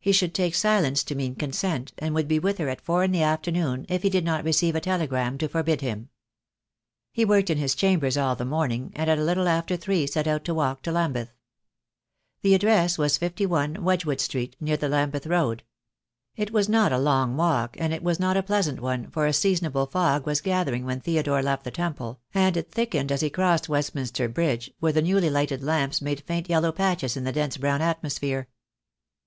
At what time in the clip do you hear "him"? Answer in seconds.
5.82-6.08